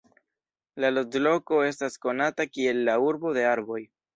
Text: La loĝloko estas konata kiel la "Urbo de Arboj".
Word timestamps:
La 0.83 0.89
loĝloko 0.93 1.61
estas 1.67 1.99
konata 2.07 2.49
kiel 2.55 2.83
la 2.89 2.99
"Urbo 3.11 3.39
de 3.41 3.49
Arboj". 3.55 3.81